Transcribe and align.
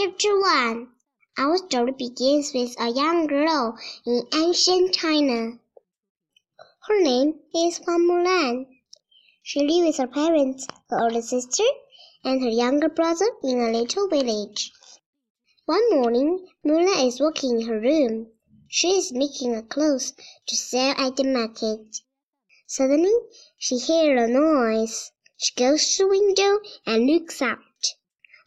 Chapter 0.00 0.38
1 0.38 0.88
Our 1.38 1.58
story 1.58 1.90
begins 1.90 2.52
with 2.54 2.76
a 2.78 2.88
young 2.88 3.26
girl 3.26 3.76
in 4.06 4.28
ancient 4.32 4.94
China. 4.94 5.58
Her 6.86 7.02
name 7.02 7.40
is 7.52 7.78
Fan 7.78 8.06
Mulan. 8.06 8.66
She 9.42 9.58
lives 9.58 9.86
with 9.88 9.96
her 9.96 10.06
parents, 10.06 10.68
her 10.88 11.02
older 11.02 11.20
sister, 11.20 11.64
and 12.22 12.40
her 12.40 12.48
younger 12.48 12.88
brother 12.88 13.26
in 13.42 13.58
a 13.58 13.72
little 13.72 14.06
village. 14.06 14.70
One 15.66 15.90
morning, 15.90 16.46
Mulan 16.64 17.04
is 17.04 17.18
walking 17.18 17.60
in 17.60 17.66
her 17.66 17.80
room. 17.80 18.28
She 18.68 18.90
is 18.98 19.12
making 19.12 19.56
a 19.56 19.64
clothes 19.64 20.12
to 20.46 20.54
sell 20.54 20.94
at 20.96 21.16
the 21.16 21.24
market. 21.24 22.02
Suddenly, 22.68 23.14
she 23.56 23.78
hears 23.78 24.30
a 24.30 24.32
noise. 24.32 25.10
She 25.38 25.52
goes 25.56 25.96
to 25.96 26.04
the 26.04 26.08
window 26.10 26.60
and 26.86 27.04
looks 27.04 27.42
out. 27.42 27.58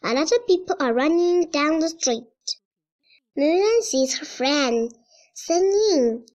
A 0.04 0.14
lot 0.14 0.32
of 0.32 0.46
people 0.48 0.74
are 0.80 0.92
running 0.92 1.48
down 1.50 1.78
the 1.78 1.88
street. 1.88 2.24
Mulan 3.38 3.82
sees 3.82 4.18
her 4.18 4.26
friend, 4.26 4.92
San 5.32 5.62
Ying. 5.62 6.26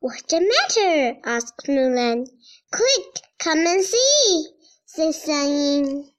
What's 0.00 0.22
the 0.24 0.40
matter? 0.40 1.18
asks 1.24 1.64
Mulan. 1.66 2.28
Quick, 2.70 3.22
come 3.38 3.66
and 3.66 3.82
see, 3.82 4.48
says 4.84 5.22
San 5.22 5.48
Ying. 5.48 6.12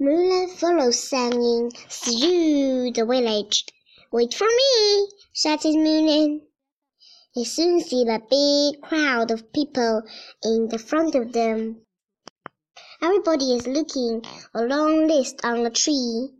Mulan 0.00 0.48
follows 0.56 1.02
San 1.02 1.42
Ying 1.42 1.72
through 1.72 2.92
the 2.92 3.04
village. 3.04 3.64
Wait 4.12 4.32
for 4.32 4.46
me, 4.46 5.08
shouted 5.32 5.74
Mulan. 5.74 6.42
They 7.34 7.42
soon 7.42 7.80
see 7.80 8.02
a 8.02 8.20
big 8.20 8.80
crowd 8.80 9.32
of 9.32 9.52
people 9.52 10.02
in 10.44 10.68
the 10.68 10.78
front 10.78 11.16
of 11.16 11.32
them. 11.32 11.84
Everybody 13.00 13.54
is 13.54 13.64
looking 13.64 14.24
a 14.52 14.62
long 14.64 15.06
list 15.06 15.44
on 15.44 15.64
a 15.64 15.70
tree. 15.70 16.30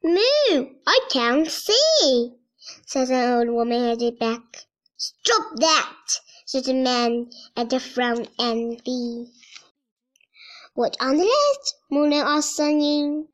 Moo! 0.00 0.68
I 0.86 1.00
can't 1.10 1.50
see, 1.50 2.34
says 2.86 3.10
an 3.10 3.32
old 3.32 3.48
woman 3.48 3.82
at 3.82 3.98
the 3.98 4.12
back. 4.12 4.64
Stop 4.96 5.56
that, 5.56 6.20
says 6.46 6.66
the 6.66 6.74
man 6.74 7.30
at 7.56 7.68
the 7.68 7.80
front 7.80 8.28
envy. 8.38 9.26
What 10.74 10.96
on 11.00 11.16
the 11.16 11.24
list? 11.24 11.74
Mulan 11.90 12.24
asked 12.24 12.54
San 12.54 12.80
Ying. 12.80 13.26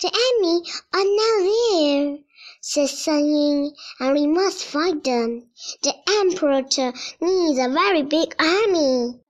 The 0.00 0.08
enemy 0.08 0.62
are 0.94 1.04
now 1.04 1.36
there, 1.50 2.18
says 2.62 2.98
San 2.98 3.26
Ying, 3.26 3.74
and 4.00 4.14
we 4.14 4.26
must 4.26 4.64
fight 4.64 5.04
them. 5.04 5.50
The 5.82 5.92
emperor 6.20 6.62
needs 7.20 7.58
a 7.58 7.68
very 7.68 8.04
big 8.04 8.34
army. 8.38 9.20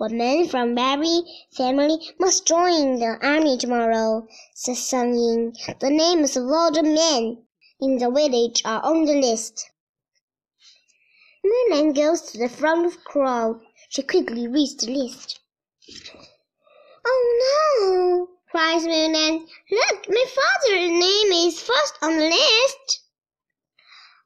One 0.00 0.16
man 0.16 0.48
from 0.48 0.78
every 0.78 1.24
family 1.50 1.98
must 2.18 2.46
join 2.46 3.00
the 3.00 3.18
army 3.20 3.58
tomorrow, 3.58 4.26
said 4.54 4.78
San 4.78 5.14
Ying. 5.14 5.54
The 5.78 5.90
names 5.90 6.38
of 6.38 6.44
all 6.44 6.72
the 6.72 6.82
men 6.82 7.44
in 7.82 7.98
the 7.98 8.10
village 8.10 8.62
are 8.64 8.82
on 8.82 9.04
the 9.04 9.12
list. 9.12 9.68
Mulan 11.44 11.94
goes 11.94 12.22
to 12.22 12.38
the 12.38 12.48
front 12.48 12.86
of 12.86 12.94
the 12.94 13.00
crowd. 13.00 13.60
She 13.90 14.02
quickly 14.02 14.48
reads 14.48 14.76
the 14.76 14.90
list. 14.90 15.38
Oh 17.04 17.22
no, 17.44 18.28
cries 18.50 18.84
Mulan. 18.84 19.46
Look, 19.70 20.08
my 20.08 20.24
father's 20.34 20.90
name 20.92 21.46
is 21.46 21.60
first 21.60 21.98
on 22.00 22.16
the 22.16 22.24
list. 22.24 23.00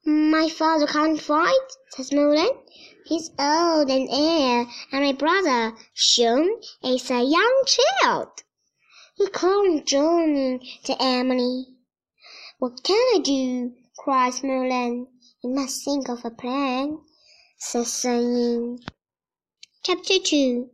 My 0.06 0.50
father 0.50 0.86
can't 0.86 1.18
fight, 1.18 1.68
says 1.88 2.10
Mulan. 2.10 2.58
He's 3.06 3.30
old 3.38 3.88
and 3.88 4.06
ill, 4.10 4.68
and 4.92 5.02
my 5.02 5.12
brother, 5.12 5.74
Xiong, 5.96 6.62
is 6.82 7.10
a 7.10 7.22
young 7.22 7.64
child. 7.66 8.42
He 9.16 9.26
can't 9.28 9.86
join 9.86 10.60
the 10.84 10.96
army. 11.00 11.68
What 12.58 12.82
can 12.84 12.96
I 13.14 13.20
do? 13.24 13.72
cries 13.98 14.40
Mulan. 14.40 15.06
You 15.42 15.50
must 15.50 15.82
think 15.86 16.10
of 16.10 16.22
a 16.22 16.30
plan, 16.30 16.98
says 17.56 17.90
San 17.90 18.36
Ying. 18.36 18.80
Chapter 19.84 20.18
2 20.18 20.68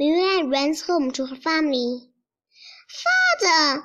Mulan 0.00 0.52
runs 0.52 0.82
home 0.82 1.10
to 1.10 1.26
her 1.26 1.36
family. 1.36 2.10
Father, 2.86 3.84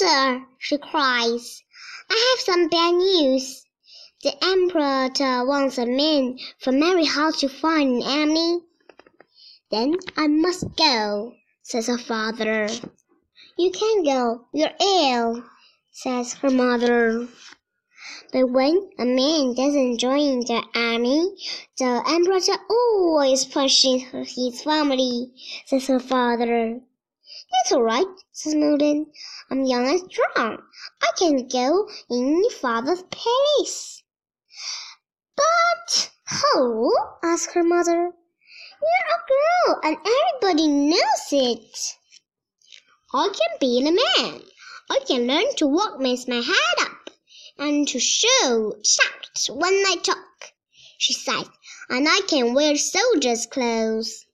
mother, 0.00 0.46
she 0.58 0.78
cries. 0.78 1.62
I 2.08 2.36
have 2.36 2.44
some 2.44 2.68
bad 2.68 2.94
news. 2.94 3.63
The 4.24 4.42
emperor 4.42 5.10
wants 5.44 5.76
a 5.76 5.84
man 5.84 6.38
from 6.58 6.82
every 6.82 7.04
house 7.04 7.40
to 7.40 7.48
find 7.50 8.02
an 8.02 8.08
enemy. 8.08 8.60
Then 9.70 9.96
I 10.16 10.28
must 10.28 10.74
go, 10.76 11.34
says 11.62 11.88
her 11.88 11.98
father. 11.98 12.70
You 13.58 13.70
can't 13.70 14.06
go, 14.06 14.46
you're 14.54 14.72
ill, 14.80 15.44
says 15.92 16.32
her 16.40 16.48
mother. 16.48 17.28
But 18.32 18.48
when 18.48 18.88
a 18.98 19.04
man 19.04 19.54
doesn't 19.56 19.98
join 19.98 20.40
the 20.40 20.62
army, 20.74 21.36
the 21.76 22.02
emperor 22.08 22.40
always 22.70 23.44
punishes 23.44 24.04
his 24.34 24.62
family, 24.62 25.34
says 25.66 25.86
her 25.88 26.00
father. 26.00 26.80
That's 27.52 27.72
all 27.72 27.82
right, 27.82 28.06
says 28.32 28.54
Mulan. 28.54 29.04
I'm 29.50 29.64
young 29.64 29.86
and 29.86 30.10
strong. 30.10 30.62
I 31.02 31.10
can 31.18 31.46
go 31.46 31.90
in 32.08 32.48
father's 32.48 33.02
place. 33.10 34.00
But 35.36 36.10
how? 36.24 36.90
asked 37.22 37.54
her 37.54 37.62
mother. 37.62 38.12
You're 38.82 39.08
a 39.10 39.26
girl 39.28 39.80
and 39.82 39.96
everybody 39.96 40.68
knows 40.68 41.32
it. 41.32 41.96
I 43.12 43.28
can 43.28 43.58
be 43.58 43.78
a 43.80 43.90
man. 43.90 44.42
I 44.90 45.00
can 45.06 45.26
learn 45.26 45.54
to 45.56 45.66
walk 45.66 45.98
with 45.98 46.28
my 46.28 46.40
head 46.40 46.86
up 46.86 47.10
and 47.58 47.88
to 47.88 47.98
show 47.98 48.76
shout 48.84 49.48
when 49.48 49.72
I 49.72 49.96
talk, 50.02 50.52
she 50.98 51.12
said, 51.12 51.44
and 51.88 52.08
I 52.08 52.20
can 52.28 52.54
wear 52.54 52.76
soldier's 52.76 53.46
clothes. 53.46 54.26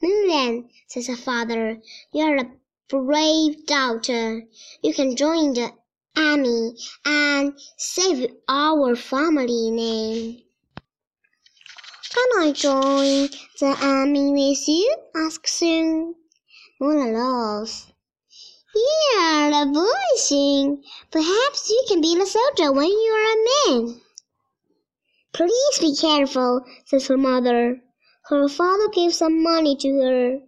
Then 0.00 0.70
says 0.88 1.06
her 1.08 1.16
father, 1.16 1.82
you're 2.12 2.36
a 2.36 2.52
brave 2.88 3.66
daughter. 3.66 4.48
You 4.82 4.94
can 4.94 5.14
join 5.14 5.54
the 5.54 5.72
army 6.16 6.74
and 7.04 7.54
save 7.76 8.30
our 8.48 8.96
family 8.96 9.70
name. 9.70 10.42
Can 12.10 12.42
I 12.42 12.52
join 12.52 13.28
the 13.60 13.76
army 13.80 14.32
with 14.32 14.66
you? 14.66 14.96
asked 15.14 15.48
Sue. 15.48 16.16
Mulan 16.80 17.12
laughs. 17.12 17.86
You're 18.74 19.62
a 19.62 19.66
boy, 19.66 20.16
Sing. 20.16 20.82
Perhaps 21.10 21.70
you 21.70 21.84
can 21.88 22.00
be 22.00 22.20
a 22.20 22.26
soldier 22.26 22.72
when 22.72 22.88
you're 22.88 23.32
a 23.32 23.44
man. 23.68 24.00
Please 25.32 25.78
be 25.80 25.94
careful, 25.94 26.64
says 26.86 27.06
her 27.06 27.16
mother. 27.16 27.82
Her 28.24 28.48
father 28.48 28.88
gave 28.88 29.14
some 29.14 29.42
money 29.42 29.76
to 29.76 29.88
her. 30.00 30.38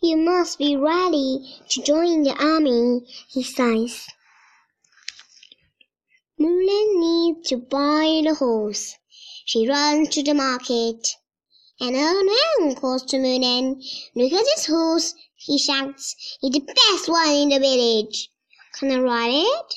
You 0.00 0.16
must 0.16 0.58
be 0.58 0.76
ready 0.76 1.58
to 1.70 1.82
join 1.82 2.22
the 2.22 2.34
army, 2.38 3.06
he 3.28 3.42
says. 3.42 4.06
Mulan 6.36 6.98
needs 6.98 7.48
to 7.48 7.58
buy 7.58 8.20
the 8.24 8.34
horse. 8.34 8.96
She 9.44 9.68
runs 9.68 10.08
to 10.10 10.22
the 10.24 10.34
market. 10.34 11.14
An 11.80 11.94
old 11.94 12.26
man 12.26 12.74
calls 12.74 13.04
to 13.04 13.18
Mulan. 13.18 13.80
Look 14.16 14.32
at 14.32 14.44
this 14.44 14.66
horse, 14.66 15.14
he 15.36 15.58
shouts. 15.58 16.16
It's 16.42 16.58
the 16.58 16.60
best 16.60 17.08
one 17.08 17.28
in 17.28 17.48
the 17.50 17.60
village. 17.60 18.30
Can 18.72 18.90
I 18.90 18.98
ride 18.98 19.44
it? 19.46 19.74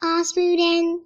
asks 0.00 0.38
Mulan. 0.38 1.00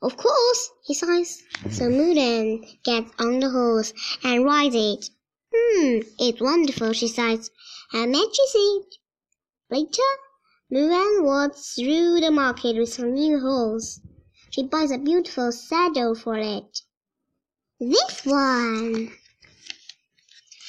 Of 0.00 0.16
course, 0.16 0.70
he 0.84 0.94
says. 0.94 1.42
So 1.70 1.90
Mulan 1.90 2.82
gets 2.82 3.10
on 3.18 3.40
the 3.40 3.50
horse 3.50 3.92
and 4.22 4.44
rides 4.44 4.74
it. 4.74 5.10
Hmm, 5.54 5.98
it's 6.18 6.40
wonderful, 6.40 6.94
she 6.94 7.08
says. 7.08 7.50
How 7.90 8.06
much 8.06 8.38
is 8.38 8.54
it? 8.54 8.94
Later, 9.70 10.12
Mulan 10.72 11.24
walks 11.24 11.74
through 11.74 12.20
the 12.20 12.30
market 12.30 12.76
with 12.76 12.96
her 12.96 13.06
new 13.06 13.38
horse. 13.38 14.00
She 14.54 14.62
buys 14.62 14.92
a 14.92 14.98
beautiful 14.98 15.50
saddle 15.50 16.14
for 16.14 16.36
it. 16.36 16.82
This 17.80 18.24
one. 18.24 19.12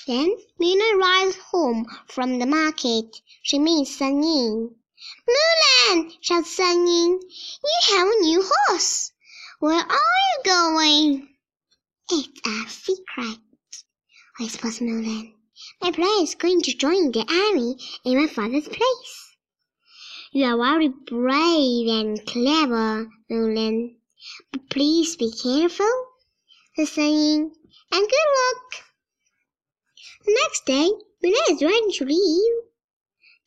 Then 0.08 0.36
Mulan 0.60 1.00
rides 1.00 1.36
home 1.36 1.86
from 2.08 2.40
the 2.40 2.48
market. 2.48 3.16
She 3.44 3.60
meets 3.60 3.96
San 3.96 4.24
Ying. 4.24 4.76
Mulan, 5.30 6.12
shouts 6.20 6.56
San 6.56 6.88
Ying, 6.88 7.20
you 7.22 7.96
have 7.96 8.08
a 8.08 8.22
new 8.22 8.44
horse. 8.44 9.12
Where 9.60 9.76
are 9.76 10.18
you 10.30 10.44
going? 10.44 11.30
It's 12.10 12.40
a 12.44 12.68
secret, 12.68 13.40
whispers 14.40 14.80
Mulan. 14.80 15.36
My 15.80 15.92
brother 15.92 16.24
is 16.24 16.34
going 16.34 16.64
to 16.64 16.76
join 16.76 17.12
the 17.12 17.20
army 17.20 17.78
in 18.04 18.20
my 18.20 18.26
father's 18.26 18.68
place. 18.68 19.35
You 20.38 20.44
are 20.48 20.58
very 20.58 20.90
brave 20.90 21.88
and 21.88 22.26
clever, 22.26 23.10
Mulan. 23.32 23.96
But 24.52 24.70
please 24.70 25.16
be 25.16 25.32
careful, 25.32 26.08
the 26.76 26.86
saying, 26.86 27.56
and 27.90 28.02
good 28.02 28.30
luck. 28.42 28.84
The 30.26 30.38
next 30.44 30.66
day, 30.66 30.92
Mulan 31.24 31.56
is 31.56 31.62
ready 31.62 31.92
to 31.94 32.04
leave. 32.04 32.54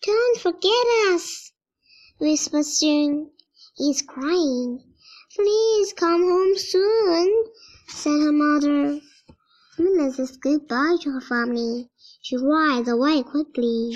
Don't 0.00 0.40
forget 0.40 0.86
us, 1.12 1.52
whispered 2.20 2.64
Soon. 2.64 3.32
He's 3.76 4.00
crying. 4.00 4.82
Please 5.36 5.92
come 5.92 6.22
home 6.22 6.56
soon, 6.56 7.44
said 7.88 8.18
her 8.18 8.32
mother. 8.32 8.98
Moonlight 9.78 10.14
says 10.14 10.38
goodbye 10.38 10.96
to 11.02 11.10
her 11.10 11.20
family. 11.20 11.90
She 12.22 12.38
rides 12.38 12.88
away 12.88 13.24
quickly. 13.24 13.94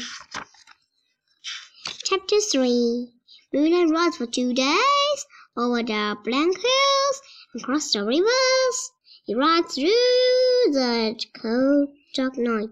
Chapter 2.14 2.40
3 2.42 3.10
Moonlight 3.54 3.88
rides 3.88 4.18
for 4.18 4.26
two 4.26 4.52
days 4.52 5.26
over 5.56 5.82
the 5.82 6.14
blank 6.22 6.58
hills 6.58 7.22
and 7.54 7.62
across 7.62 7.90
the 7.90 8.04
rivers. 8.04 8.90
He 9.24 9.34
rides 9.34 9.76
through 9.76 10.74
the 10.74 11.18
cold, 11.40 11.88
dark 12.12 12.36
night 12.36 12.68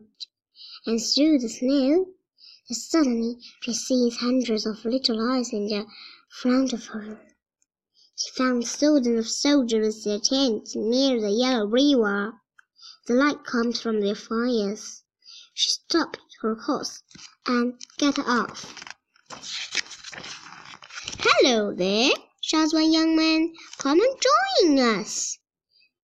and 0.85 1.01
through 1.01 1.39
the 1.39 1.49
snow. 1.49 2.09
And 2.69 2.77
suddenly 2.77 3.39
she 3.63 3.73
sees 3.73 4.19
hundreds 4.19 4.67
of 4.67 4.85
little 4.85 5.33
eyes 5.33 5.55
in 5.55 5.69
the 5.69 5.87
front 6.29 6.75
of 6.75 6.85
her. 6.89 7.19
She 8.15 8.31
found 8.33 8.69
thousands 8.69 9.21
of 9.21 9.27
soldiers 9.27 10.05
in 10.05 10.13
their 10.13 10.21
tents 10.21 10.77
near 10.77 11.19
the 11.19 11.31
yellow 11.31 11.65
river. 11.67 12.35
The 13.07 13.15
light 13.15 13.43
comes 13.45 13.81
from 13.81 14.03
their 14.03 14.15
fires. 14.15 15.03
She 15.55 15.71
stopped 15.71 16.19
her 16.43 16.57
horse 16.57 17.03
and 17.47 17.81
got 17.97 18.19
off. 18.19 18.90
Hello 21.23 21.73
there, 21.73 22.11
shouts 22.41 22.75
one 22.75 22.93
young 22.93 23.15
man. 23.15 23.53
Come 23.79 24.01
and 24.01 24.17
join 24.21 24.79
us. 24.79 25.39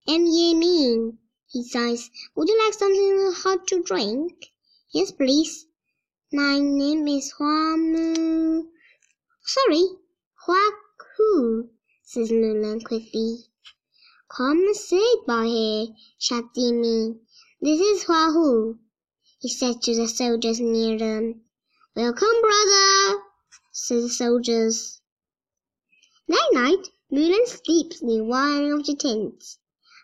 Am 0.06 0.26
ye 0.26 0.55
mean? 0.55 1.19
He 1.49 1.64
sighs. 1.64 2.08
Would 2.37 2.49
you 2.49 2.64
like 2.64 2.75
something 2.75 3.32
hot 3.34 3.67
to 3.69 3.82
drink? 3.82 4.52
Yes, 4.93 5.11
please. 5.11 5.67
My 6.32 6.61
name 6.61 7.08
is 7.08 7.32
Hua 7.32 7.76
Mu. 7.76 8.64
Sorry, 9.43 9.84
Hua 10.44 10.70
Hu, 11.17 11.70
says 12.05 12.31
Mulan 12.31 12.84
quickly. 12.84 13.38
Come 14.28 14.73
sit 14.75 15.26
by 15.26 15.46
here, 15.46 15.87
shouts 16.19 16.49
Jimmy. 16.55 17.17
This 17.61 17.81
is 17.81 18.05
Hua 18.05 18.31
Hu, 18.32 18.78
he 19.40 19.49
said 19.49 19.82
to 19.82 19.94
the 19.96 20.06
soldiers 20.06 20.61
near 20.61 20.99
them. 20.99 21.46
Welcome, 21.97 22.43
brother, 22.43 23.23
said 23.73 24.03
the 24.03 24.11
soldiers. 24.11 25.01
That 26.29 26.51
night, 26.53 26.91
Mulan 27.11 27.47
sleeps 27.47 28.03
in 28.03 28.29
one 28.29 28.71
of 28.71 28.85
the 28.85 28.95
tents. 28.95 29.57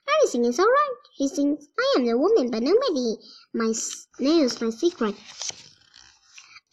Everything 0.08 0.46
is 0.46 0.58
all 0.58 0.70
right, 0.70 0.94
she 1.18 1.28
thinks. 1.28 1.66
I 1.78 1.94
am 1.98 2.06
the 2.06 2.16
woman, 2.16 2.50
but 2.50 2.62
nobody 2.62 3.16
my, 3.52 3.74
knows 4.18 4.60
my 4.62 4.70
secret. 4.70 5.16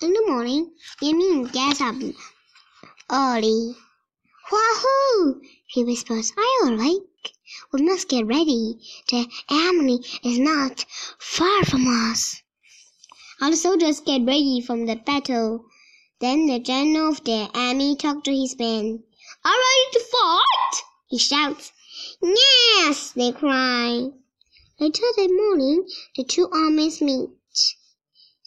In 0.01 0.13
the 0.13 0.23
morning, 0.25 0.73
Yamin 1.01 1.51
gets 1.51 1.81
up 1.81 1.95
early. 3.11 3.75
Hua 4.47 4.81
Hu! 4.81 5.41
he 5.67 5.83
whispers. 5.83 6.31
Are 6.37 6.69
you 6.69 6.75
awake? 6.75 7.33
We 7.73 7.81
must 7.81 8.07
get 8.07 8.25
ready. 8.25 8.79
The 9.09 9.27
enemy 9.49 9.99
is 10.23 10.39
not 10.39 10.85
far 11.19 11.65
from 11.65 12.09
us. 12.09 12.41
The 13.41 13.55
soldiers 13.55 14.01
get 14.01 14.25
ready 14.25 14.61
for 14.61 14.77
the 14.77 14.95
battle. 14.95 15.65
Then 16.19 16.45
the 16.45 16.59
general 16.59 17.09
of 17.09 17.23
the 17.23 17.49
army 17.53 17.95
talks 17.95 18.23
to 18.23 18.35
his 18.35 18.57
men. 18.59 19.03
Are 19.45 19.51
ready 19.51 19.91
to 19.93 19.99
fight? 20.11 20.83
He 21.07 21.17
shouts. 21.17 21.71
Yes, 22.21 23.11
they 23.13 23.31
cry. 23.31 24.09
Later 24.79 25.03
that 25.17 25.29
morning, 25.31 25.87
the 26.15 26.23
two 26.25 26.49
armies 26.51 27.01
meet. 27.01 27.29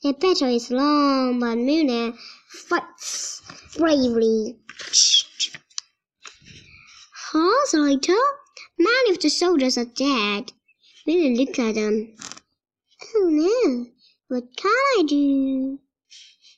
The 0.02 0.12
battle 0.12 0.54
is 0.54 0.70
long, 0.70 1.40
but 1.40 1.56
Muna 1.56 2.16
fights 2.48 3.42
bravely. 3.76 4.58
Hours 7.34 7.74
later, 7.74 8.18
many 8.78 9.10
of 9.10 9.20
the 9.20 9.30
soldiers 9.30 9.78
are 9.78 9.86
dead. 9.86 10.52
Muna 11.06 11.36
looks 11.36 11.58
at 11.58 11.74
them. 11.76 12.14
Oh 13.14 13.28
no, 13.28 13.86
what 14.32 14.56
can 14.56 14.70
I 14.70 15.04
do? 15.06 15.78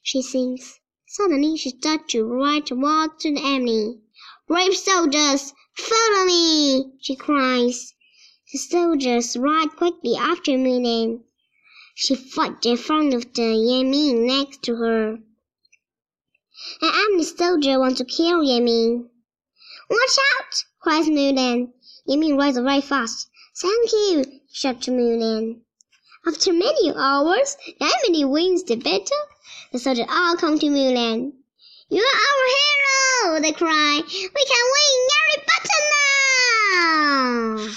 She 0.00 0.22
thinks. 0.22 0.78
Suddenly, 1.08 1.56
she 1.56 1.70
starts 1.70 2.12
to 2.12 2.22
ride 2.24 2.66
towards 2.66 3.24
the 3.24 3.30
enemy. 3.30 3.98
Brave 4.46 4.76
soldiers, 4.76 5.52
follow 5.76 6.24
me! 6.24 6.92
she 7.00 7.16
cries. 7.16 7.92
The 8.52 8.58
soldiers 8.58 9.36
ride 9.36 9.70
quickly 9.76 10.14
after 10.14 10.52
Mulan. 10.52 11.24
She 11.96 12.14
fights 12.14 12.64
in 12.64 12.76
front 12.76 13.12
of 13.12 13.34
the 13.34 13.42
Yamin 13.42 14.24
next 14.24 14.62
to 14.62 14.76
her. 14.76 15.18
An 16.80 16.92
enemy 16.94 17.24
soldier 17.24 17.80
wants 17.80 17.98
to 17.98 18.04
kill 18.04 18.40
Yamin. 18.44 19.08
Watch 19.90 20.18
out! 20.38 20.64
cries 20.80 21.08
Mulan. 21.08 21.72
Yamin 22.08 22.38
rides 22.38 22.56
very 22.56 22.82
fast. 22.82 23.28
Thank 23.56 23.90
you, 23.90 24.24
shouts 24.52 24.86
Mulan. 24.86 25.63
After 26.26 26.54
many 26.54 26.90
hours, 26.90 27.54
enemy 27.78 28.24
wins 28.24 28.62
the 28.62 28.76
battle. 28.76 29.24
The 29.72 29.78
soldiers 29.78 30.06
all 30.08 30.36
come 30.38 30.58
to 30.58 30.66
Mulan. 30.70 31.34
You 31.90 32.00
are 32.00 32.20
our 32.30 32.46
hero! 33.34 33.42
They 33.42 33.52
cry. 33.52 34.00
We 34.06 34.44
can 34.50 34.64
win 34.74 35.08
every 35.20 35.44
battle 35.50 35.84
now! 36.72 37.74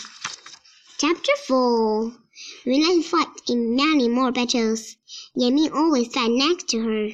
Chapter 0.98 1.36
4 1.46 2.14
Mulan 2.66 3.04
fight 3.04 3.28
in 3.50 3.76
many 3.76 4.08
more 4.08 4.32
battles. 4.32 4.96
Yamin 5.36 5.74
always 5.74 6.14
sat 6.14 6.32
next 6.32 6.70
to 6.70 6.80
her. 6.80 7.10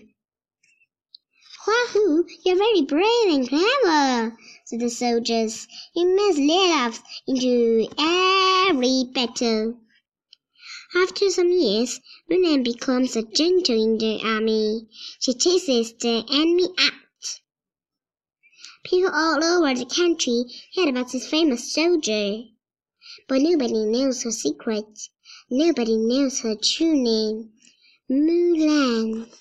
Hua 1.66 1.88
Hu, 1.94 2.28
you're 2.46 2.58
very 2.58 2.84
brave 2.84 3.34
and 3.34 3.50
clever, 3.50 4.38
said 4.66 4.82
the 4.82 4.90
soldiers. 4.92 5.68
You 5.96 6.16
must 6.16 6.38
lead 6.38 6.74
us 6.86 7.02
into 7.26 7.88
every 7.98 9.06
battle. 9.12 9.80
After 10.96 11.28
some 11.32 11.52
years, 11.52 12.00
Mulan 12.30 12.64
becomes 12.64 13.16
a 13.16 13.24
general 13.24 13.84
in 13.84 13.98
the 13.98 14.22
army. 14.24 14.88
She 15.20 15.34
chases 15.34 15.92
the 15.94 16.24
enemy 16.30 16.70
out. 16.78 17.40
People 18.84 19.10
all 19.12 19.44
over 19.44 19.74
the 19.74 19.86
country 19.86 20.44
heard 20.76 20.90
about 20.90 21.12
this 21.12 21.28
famous 21.28 21.74
soldier. 21.74 22.44
But 23.28 23.42
nobody 23.42 23.86
knows 23.86 24.22
her 24.22 24.32
secret. 24.32 24.86
Nobody 25.50 25.98
knows 25.98 26.42
her 26.42 26.56
true 26.56 26.96
name. 26.96 27.54
Mulan. 28.12 29.32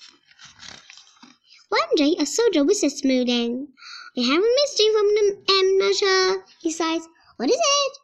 One 1.69 1.95
day 1.95 2.15
a 2.17 2.25
soldier 2.25 2.63
visits 2.63 3.03
Mulan. 3.03 3.67
We 4.15 4.23
have 4.23 4.41
a 4.43 4.55
mystery 4.55 4.87
from 4.91 5.07
the 5.07 5.43
emperor, 5.49 6.45
he 6.61 6.71
sighs. 6.71 7.07
What 7.37 7.49
is 7.49 7.57
it? 7.59 8.02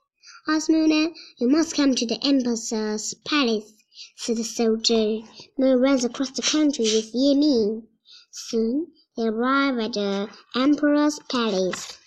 Mulan. 0.50 1.14
You 1.38 1.48
must 1.48 1.76
come 1.76 1.94
to 1.94 2.08
the 2.08 2.18
emperor's 2.26 3.14
palace, 3.24 3.72
said 4.16 4.38
the 4.38 4.44
soldier. 4.44 5.20
Runs 5.60 6.04
across 6.04 6.32
the 6.32 6.42
country 6.42 6.86
with 6.86 7.14
Yamin. 7.14 7.84
Soon 8.32 8.88
they 9.16 9.28
arrive 9.28 9.78
at 9.78 9.94
the 9.94 10.28
emperor's 10.56 11.20
palace. 11.30 12.00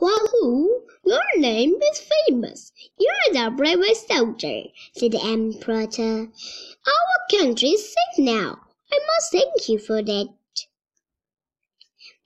Hua 0.00 0.18
Hu, 0.32 0.82
your 1.04 1.22
name 1.36 1.76
is 1.92 2.08
famous. 2.26 2.72
You're 2.98 3.34
the 3.34 3.50
bravest 3.56 4.08
soldier, 4.08 4.64
said 4.92 5.12
the 5.12 5.22
emperor. 5.22 5.82
Our 5.86 7.38
country 7.38 7.68
is 7.68 7.84
safe 7.84 8.18
now. 8.18 8.58
I 8.92 8.98
must 9.06 9.30
thank 9.30 9.68
you 9.68 9.78
for 9.78 10.02
that. 10.02 10.28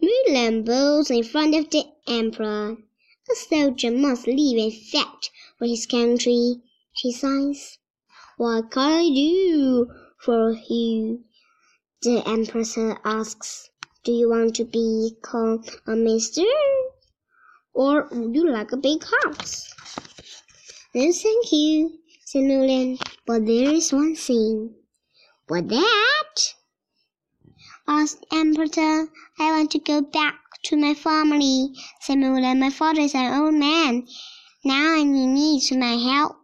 Mulan 0.02 0.64
bows 0.64 1.10
in 1.10 1.22
front 1.22 1.54
of 1.54 1.68
the 1.68 1.84
emperor. 2.06 2.78
A 3.30 3.34
soldier 3.34 3.90
must 3.90 4.26
live 4.26 4.58
and 4.58 4.72
fight 4.72 5.30
for 5.58 5.66
his 5.66 5.86
country, 5.86 6.60
she 6.92 7.10
sighs. 7.10 7.78
What 8.36 8.70
can 8.70 8.92
I 8.92 9.08
do 9.08 9.90
for 10.18 10.52
you? 10.68 11.24
The 12.02 12.22
empress 12.26 12.76
asks. 13.02 13.70
Do 14.02 14.12
you 14.12 14.28
want 14.28 14.56
to 14.56 14.64
become 14.64 15.64
a 15.86 15.96
minister? 15.96 16.44
Or 17.72 18.08
would 18.10 18.34
you 18.34 18.46
like 18.50 18.72
a 18.72 18.76
big 18.76 19.02
house? 19.02 19.72
No, 20.94 21.10
thank 21.10 21.50
you, 21.50 22.00
said 22.26 22.42
Mulan. 22.42 23.00
But 23.26 23.46
there 23.46 23.72
is 23.72 23.90
one 23.90 24.16
thing. 24.16 24.74
What 25.48 25.68
that? 25.70 26.54
asked 27.88 28.20
the 28.20 28.36
Emperor. 28.36 29.08
I 29.38 29.50
want 29.50 29.70
to 29.70 29.78
go 29.78 30.02
back 30.02 30.43
to 30.64 30.76
my 30.76 30.94
family, 30.94 31.72
said 32.00 32.18
Mulan. 32.18 32.58
My 32.58 32.70
father 32.70 33.02
is 33.02 33.14
an 33.14 33.32
old 33.32 33.54
man. 33.54 34.06
Now 34.64 34.98
and 34.98 35.14
he 35.14 35.26
needs 35.26 35.70
my 35.72 35.96
help. 35.96 36.36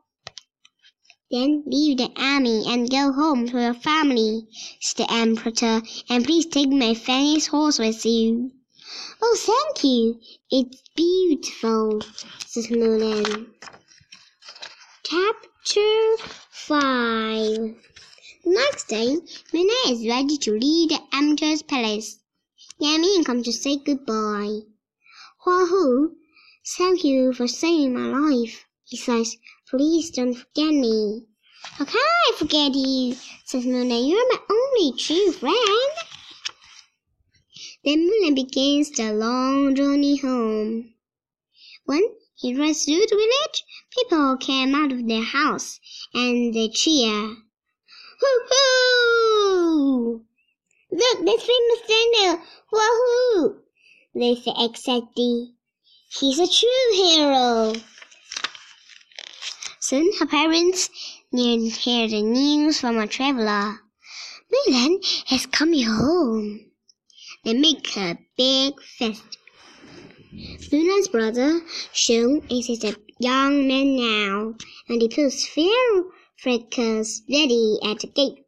Then 1.31 1.65
leave 1.67 1.99
the 1.99 2.11
army 2.17 2.65
and 2.67 2.91
go 2.91 3.13
home 3.13 3.49
to 3.49 3.61
your 3.61 3.75
family, 3.75 4.47
said 4.81 5.07
the 5.07 5.13
Emperor, 5.13 5.83
and 6.09 6.25
please 6.25 6.47
take 6.47 6.71
my 6.71 6.95
Fanny's 6.95 7.47
horse 7.49 7.79
with 7.79 8.05
you. 8.05 8.53
Oh, 9.23 9.37
thank 9.39 9.85
you. 9.85 10.21
It's 10.51 10.83
beautiful, 10.95 12.03
said 12.47 12.65
Mulan. 12.65 13.47
Chapter 15.05 16.17
5 16.51 17.75
next 18.45 18.89
day, 18.89 19.17
Moonlight 19.53 19.91
is 19.91 20.07
ready 20.09 20.37
to 20.39 20.53
leave 20.53 20.89
the 20.89 21.01
Emperor's 21.13 21.63
palace. 21.63 22.20
Yamin 22.81 23.25
comes 23.25 23.45
to 23.45 23.53
say 23.53 23.77
goodbye. 23.77 24.61
Hu, 25.45 26.17
thank 26.79 27.05
you 27.05 27.35
for 27.35 27.47
saving 27.47 27.93
my 27.93 28.19
life. 28.19 28.65
He 28.85 28.97
says, 28.97 29.37
please 29.69 30.11
don't 30.11 30.35
forget 30.35 30.73
me. 30.73 31.27
How 31.63 31.85
can 31.85 32.01
I 32.01 32.33
forget 32.39 32.75
you? 32.75 33.17
says 33.45 33.67
Moonlight. 33.67 34.05
You're 34.05 34.33
my 34.33 34.39
only 34.51 34.97
true 34.97 35.31
friend. 35.33 35.93
Then 37.85 38.07
Moonlight 38.07 38.35
begins 38.35 38.91
the 38.91 39.13
long 39.13 39.75
journey 39.75 40.17
home. 40.17 40.95
When 41.85 42.03
he 42.35 42.55
rides 42.55 42.87
through 42.87 43.07
the 43.11 43.17
village, 43.17 43.65
people 43.91 44.39
came 44.39 44.75
out 44.75 44.93
of 44.93 45.07
their 45.07 45.23
house 45.25 45.81
and 46.15 46.55
they 46.55 46.71
cheer. 46.71 47.37
Hoo 48.21 48.41
hoo! 48.51 50.27
Look, 50.93 51.25
this 51.25 51.43
famous 51.43 51.81
Daniel! 51.87 52.43
Wahoo! 52.73 53.63
They 54.15 54.35
say 54.35 54.53
excitedly. 54.59 55.55
He's 56.09 56.39
a 56.41 56.49
true 56.49 56.93
hero. 56.93 57.75
Soon 59.79 60.13
her 60.19 60.27
parents 60.27 60.91
hear 61.33 62.09
the 62.09 62.23
news 62.23 62.81
from 62.81 62.99
a 62.99 63.07
traveler. 63.07 63.81
Mulan 64.53 64.99
has 65.27 65.47
come 65.47 65.75
home. 65.81 66.73
They 67.45 67.55
make 67.55 67.97
a 67.97 68.19
big 68.37 68.81
feast. 68.83 69.39
Mulan's 70.73 71.09
brother, 71.09 71.61
Shun, 71.93 72.43
is 72.51 72.85
a 72.85 72.97
young 73.21 73.69
man 73.69 73.97
now, 73.97 74.55
and 74.89 75.01
he 75.01 75.09
puts 75.09 75.47
fair 75.47 76.03
Freckles 76.37 77.23
ready 77.29 77.79
at 77.85 78.01
the 78.01 78.09
gate. 78.09 78.45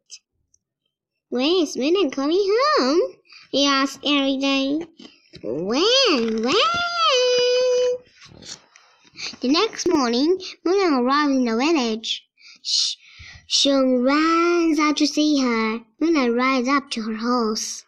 When 1.33 1.63
is 1.63 1.75
Mulan 1.75 2.11
coming 2.11 2.45
home? 2.77 3.01
He 3.49 3.65
asks 3.65 3.97
every 4.05 4.37
day. 4.37 4.85
When? 5.41 6.43
When? 6.43 6.53
The 9.41 9.47
next 9.47 9.87
morning, 9.87 10.39
Mulan 10.63 11.01
arrives 11.01 11.31
in 11.31 11.45
the 11.45 11.57
village. 11.57 12.23
Sh- 12.61 12.97
Shun 13.47 14.03
runs 14.03 14.77
out 14.77 14.97
to 14.97 15.07
see 15.07 15.39
her. 15.41 15.79
Mulan 15.99 16.37
rides 16.37 16.67
up 16.67 16.91
to 16.91 17.01
her 17.01 17.15
horse. 17.15 17.83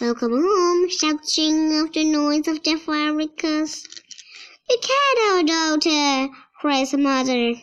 Welcome 0.00 0.32
home, 0.32 0.88
shouting 0.88 1.80
of 1.80 1.92
the 1.92 2.04
noise 2.04 2.48
of 2.48 2.62
the 2.62 2.76
firecrackers. 2.76 3.86
You 4.70 4.78
can't, 4.80 5.46
daughter, 5.46 6.32
cries 6.58 6.92
her 6.92 6.96
mother. 6.96 7.56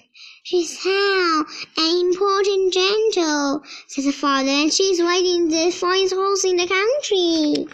She's 0.49 0.81
how 0.81 1.45
an 1.75 2.07
important 2.07 2.71
gentle, 2.71 3.63
says 3.89 4.05
her 4.05 4.13
father, 4.13 4.47
and 4.47 4.73
she's 4.73 5.01
riding 5.01 5.49
the 5.49 5.71
finest 5.73 6.13
horse 6.13 6.45
in 6.45 6.55
the 6.55 6.65
country. 6.65 7.67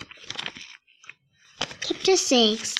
Chapter 1.81 2.17
6 2.17 2.75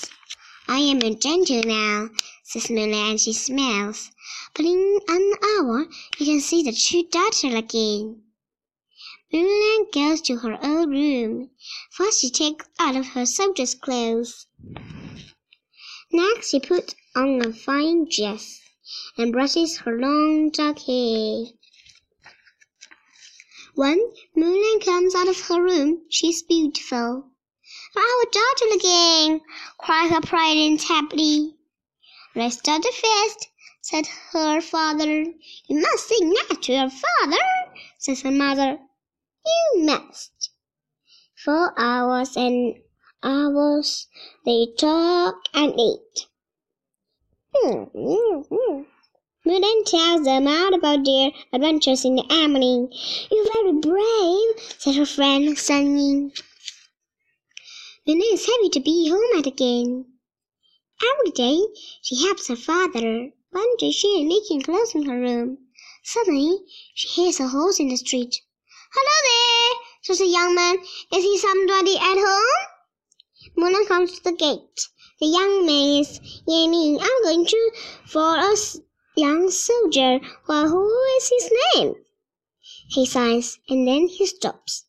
I 0.67 0.79
am 0.79 0.97
a 1.03 1.13
gentle 1.13 1.61
now, 1.61 2.09
says 2.41 2.69
Mulan, 2.71 3.11
and 3.11 3.21
she 3.21 3.33
smiles. 3.33 4.09
But 4.55 4.65
in 4.65 4.99
an 5.07 5.33
hour, 5.59 5.85
you 6.17 6.25
can 6.25 6.41
see 6.41 6.63
the 6.63 6.73
true 6.73 7.03
daughter 7.03 7.55
again. 7.55 8.23
Mulan 9.31 9.91
goes 9.91 10.21
to 10.21 10.37
her 10.37 10.57
own 10.63 10.89
room. 10.89 11.51
First, 11.91 12.21
she 12.21 12.31
takes 12.31 12.65
out 12.79 12.95
of 12.95 13.09
her 13.09 13.27
soldier's 13.27 13.75
clothes. 13.75 14.47
Next, 16.11 16.49
she 16.49 16.59
puts 16.59 16.95
on 17.15 17.45
a 17.45 17.53
fine 17.53 18.09
dress 18.09 18.62
and 19.17 19.31
brushes 19.31 19.77
her 19.79 19.97
long 19.97 20.49
dark 20.49 20.79
hair. 20.79 21.45
When 23.75 24.13
Mulan 24.37 24.83
comes 24.83 25.15
out 25.15 25.27
of 25.27 25.39
her 25.47 25.63
room, 25.63 26.03
she 26.09 26.29
is 26.29 26.43
beautiful. 26.43 27.31
Our 27.95 28.25
daughter 28.31 28.75
again, 28.75 29.41
cried 29.77 30.11
her 30.11 30.21
parent 30.21 30.83
happily. 30.83 31.55
Let's 32.35 32.57
start 32.57 32.81
the 32.83 32.91
feast, 32.91 33.49
said 33.81 34.07
her 34.31 34.61
father. 34.61 35.33
You 35.67 35.81
must 35.81 36.07
sing 36.07 36.29
that 36.29 36.61
to 36.63 36.73
your 36.73 36.89
father, 36.89 37.45
says 37.97 38.21
her 38.21 38.31
mother. 38.31 38.79
You 39.45 39.83
must. 39.85 40.49
For 41.35 41.73
hours 41.79 42.35
and 42.35 42.75
hours 43.23 44.07
they 44.45 44.67
talk 44.77 45.35
and 45.53 45.73
eat. 45.79 46.27
Hmm, 47.55 47.83
hmm. 47.93 48.81
Tells 49.85 50.23
them 50.23 50.47
all 50.47 50.73
about 50.73 51.05
their 51.05 51.31
adventures 51.51 52.03
in 52.03 52.15
the 52.15 52.25
Amazon. 52.31 52.89
You're 53.29 53.53
very 53.53 53.73
brave, 53.73 54.73
said 54.79 54.95
her 54.95 55.05
friend 55.05 55.57
Sunny. 55.57 56.31
Mulan 58.07 58.33
is 58.33 58.45
happy 58.45 58.69
to 58.69 58.79
be 58.79 59.09
home 59.09 59.37
at 59.37 59.45
again. 59.45 60.05
Every 61.01 61.31
day 61.31 61.59
she 62.01 62.23
helps 62.23 62.47
her 62.47 62.55
father. 62.55 63.31
One 63.51 63.77
day 63.77 63.91
she 63.91 64.07
is 64.07 64.27
making 64.27 64.63
clothes 64.63 64.95
in 64.95 65.05
her 65.05 65.19
room. 65.19 65.57
Suddenly 66.03 66.59
she 66.95 67.07
hears 67.09 67.39
a 67.39 67.49
horse 67.49 67.79
in 67.79 67.89
the 67.89 67.97
street. 67.97 68.41
Hello 68.93 69.17
there, 69.29 69.79
says 70.01 70.21
a 70.21 70.25
young 70.25 70.55
man. 70.55 70.77
Is 71.13 71.23
he 71.23 71.37
somebody 71.37 71.97
at 71.97 72.17
home? 72.17 72.67
Mulan 73.57 73.87
comes 73.87 74.17
to 74.17 74.23
the 74.23 74.31
gate. 74.31 74.87
The 75.23 75.29
young 75.29 75.65
man 75.65 76.01
is 76.01 76.19
Yamin. 76.45 76.99
I'm 77.01 77.23
going 77.23 77.45
to 77.45 77.71
for 78.05 78.35
a 78.35 78.53
young 79.15 79.49
soldier. 79.51 80.19
Well, 80.49 80.67
who 80.67 80.83
is 81.15 81.29
his 81.29 81.49
name? 81.63 81.95
He 82.89 83.05
sighs 83.05 83.57
and 83.69 83.87
then 83.87 84.07
he 84.07 84.25
stops. 84.25 84.83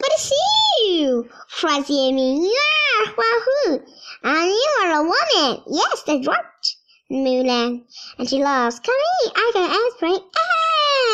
But 0.00 0.08
it's 0.10 0.32
you! 0.80 1.30
cries 1.60 1.86
Yamin. 1.86 2.50
Yeah, 2.50 3.12
well, 3.16 3.40
who? 3.46 3.80
And 4.24 4.50
you 4.50 4.70
are 4.80 4.90
a 4.90 5.02
woman. 5.04 5.62
Yes, 5.68 6.02
that's 6.02 6.26
right. 6.26 6.66
Mulan. 7.08 7.84
And 8.18 8.28
she 8.28 8.42
laughs. 8.42 8.80
Come 8.80 8.96
here, 9.22 9.32
I 9.36 9.50
can 9.54 9.70
explain 9.86 10.20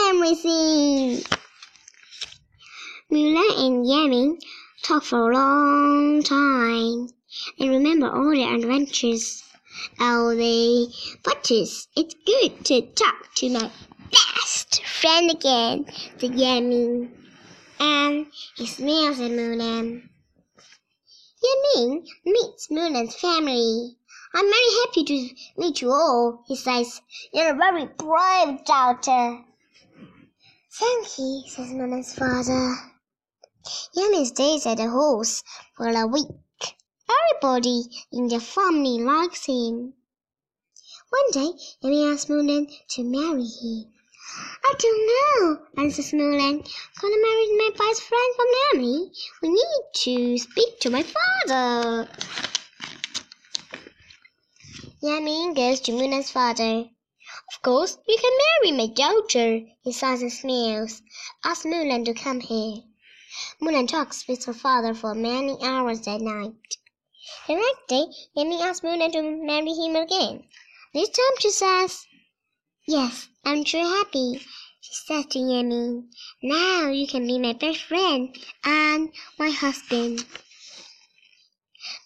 everything. 0.09 1.23
Mulan 3.11 3.67
and 3.67 3.85
Yamin 3.85 4.41
talk 4.83 5.03
for 5.03 5.31
a 5.31 5.35
long 5.35 6.23
time 6.23 7.09
and 7.59 7.71
remember 7.71 8.11
all 8.11 8.31
their 8.31 8.55
adventures. 8.55 9.43
Oh, 9.99 10.35
they, 10.37 10.93
but 11.25 11.51
it's, 11.51 11.89
good 11.97 12.65
to 12.67 12.83
talk 12.93 13.35
to 13.37 13.49
my 13.49 13.71
best 14.11 14.85
friend 14.85 15.31
again, 15.31 15.87
the 16.19 16.29
Yamin. 16.29 17.11
And 17.81 18.27
he 18.57 18.67
smiles 18.67 19.19
at 19.19 19.31
Mulan. 19.31 20.09
Yamin 21.43 22.07
meets 22.25 22.69
Mulan's 22.69 23.15
family. 23.17 23.97
I'm 24.35 24.45
very 24.45 24.73
happy 24.85 25.05
to 25.05 25.35
meet 25.57 25.83
you 25.83 25.91
all, 25.91 26.45
he 26.47 26.57
says. 26.57 27.01
You're 27.33 27.53
a 27.53 27.57
very 27.57 27.87
brave 27.87 28.65
daughter. 28.65 29.45
Thank 30.73 31.19
you, 31.19 31.43
says 31.49 31.73
Mulan's 31.73 32.15
father. 32.15 32.77
Yamin 33.97 34.27
stays 34.27 34.67
at 34.67 34.77
the 34.77 34.89
house 34.91 35.43
for 35.77 35.89
a 35.89 36.07
week. 36.07 36.29
Everybody 37.21 37.85
in 38.11 38.29
the 38.29 38.41
family 38.41 39.03
likes 39.03 39.47
him. 39.47 39.95
One 41.11 41.31
day, 41.33 41.51
Yamin 41.83 42.13
asks 42.15 42.31
Mulan 42.31 42.73
to 42.91 43.05
marry 43.05 43.45
him. 43.45 43.93
I 44.65 44.75
don't 44.79 45.07
know, 45.09 45.67
answers 45.77 46.13
Mulan. 46.13 46.63
Gonna 47.01 47.23
marry 47.23 47.57
my 47.59 47.71
best 47.77 48.03
friend 48.03 48.35
from 48.35 48.47
Nami. 48.73 49.13
We 49.43 49.49
need 49.51 49.83
to 49.95 50.39
speak 50.39 50.81
to 50.81 50.91
my 50.91 51.03
father. 51.03 52.09
Yamin 55.03 55.55
goes 55.55 55.81
to 55.81 55.93
Mulan's 55.93 56.31
father. 56.31 56.89
Of 57.55 57.63
course, 57.63 57.99
you 58.09 58.17
can 58.19 58.39
marry 58.45 58.77
my 58.79 58.87
daughter, 58.87 59.61
he 59.83 59.93
says 59.93 60.23
and 60.23 60.33
smiles. 60.33 61.03
Ask 61.45 61.65
Mulan 61.67 62.07
to 62.07 62.15
come 62.15 62.41
here. 62.41 62.85
Mulan 63.61 63.87
talks 63.87 64.27
with 64.27 64.45
her 64.47 64.55
father 64.55 64.95
for 64.95 65.15
many 65.15 65.59
hours 65.63 66.01
that 66.03 66.21
night. 66.21 66.79
The 67.49 67.55
next 67.55 67.89
day, 67.89 68.07
Yamin 68.37 68.61
asks 68.61 68.85
Mulan 68.85 69.11
to 69.11 69.21
marry 69.21 69.73
him 69.73 69.97
again. 69.97 70.45
This 70.95 71.09
time 71.09 71.37
she 71.41 71.51
says, 71.51 72.07
Yes, 72.87 73.27
I'm 73.45 73.65
truly 73.65 73.85
happy, 73.85 74.47
she 74.81 74.95
says 74.95 75.27
to 75.31 75.41
Yamin. 75.41 76.09
Now 76.41 76.91
you 76.91 77.09
can 77.09 77.27
be 77.27 77.41
my 77.41 77.55
best 77.55 77.81
friend 77.83 78.33
and 78.63 79.13
my 79.41 79.51
husband. 79.51 80.25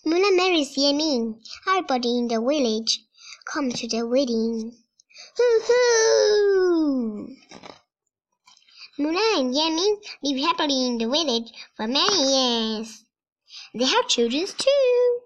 Mulan 0.06 0.36
marries 0.36 0.74
Yamin. 0.74 1.38
Everybody 1.68 2.16
in 2.16 2.28
the 2.28 2.40
village 2.40 3.00
comes 3.44 3.78
to 3.80 3.88
the 3.88 4.06
wedding. 4.06 4.74
Hoo 5.36 5.60
hoo! 5.66 7.36
Mulan 8.98 9.40
and 9.40 9.54
Yamin 9.54 9.96
live 10.22 10.44
happily 10.46 10.86
in 10.86 10.96
the 10.96 11.06
village 11.06 11.52
for 11.76 11.86
many 11.86 12.78
years. 12.78 13.04
They 13.74 13.84
have 13.84 14.08
children 14.08 14.46
too. 14.46 15.25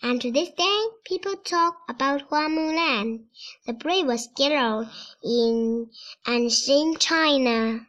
And 0.00 0.20
to 0.22 0.30
this 0.30 0.50
day, 0.50 0.84
people 1.04 1.36
talk 1.36 1.78
about 1.88 2.22
Hua 2.22 2.48
Mulan, 2.48 3.24
the 3.66 3.72
bravest 3.72 4.34
girl 4.36 4.88
in 5.24 5.90
ancient 6.26 7.00
China. 7.00 7.86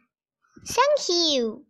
Thank 0.66 1.08
you. 1.08 1.66